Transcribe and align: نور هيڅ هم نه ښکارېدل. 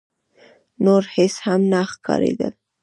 نور 0.83 1.03
هيڅ 1.15 1.33
هم 1.45 1.61
نه 1.71 1.81
ښکارېدل. 1.91 2.53